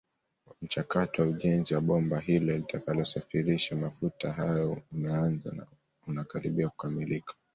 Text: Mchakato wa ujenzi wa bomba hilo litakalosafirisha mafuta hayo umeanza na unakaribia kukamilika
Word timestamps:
Mchakato 0.61 1.21
wa 1.21 1.27
ujenzi 1.29 1.73
wa 1.75 1.81
bomba 1.81 2.19
hilo 2.19 2.57
litakalosafirisha 2.57 3.75
mafuta 3.75 4.31
hayo 4.33 4.81
umeanza 4.91 5.51
na 5.51 5.65
unakaribia 6.07 6.69
kukamilika 6.69 7.33